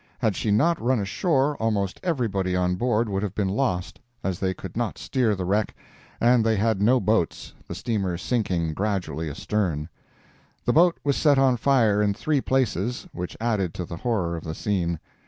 Had 0.17 0.35
she 0.35 0.49
not 0.49 0.81
run 0.81 0.97
ashore, 0.99 1.55
almost 1.57 1.99
everybody 2.01 2.55
on 2.55 2.73
board 2.73 3.07
would 3.07 3.21
have 3.21 3.35
been 3.35 3.47
lost, 3.49 3.99
as 4.23 4.39
they 4.39 4.51
could 4.51 4.75
not 4.75 4.97
steer 4.97 5.35
the 5.35 5.45
wreck, 5.45 5.75
and 6.19 6.43
they 6.43 6.55
had 6.55 6.81
no 6.81 6.99
boats, 6.99 7.53
the 7.67 7.75
steamer 7.75 8.17
sinking 8.17 8.73
gradually 8.73 9.29
astern. 9.29 9.89
The 10.65 10.73
boat 10.73 10.97
was 11.03 11.17
set 11.17 11.37
on 11.37 11.55
fire 11.55 12.01
in 12.01 12.15
three 12.15 12.41
places, 12.41 13.05
which 13.13 13.37
added 13.39 13.75
to 13.75 13.85
the 13.85 13.97
horror 13.97 14.35
of 14.35 14.43
the 14.43 14.55
scene. 14.55 14.99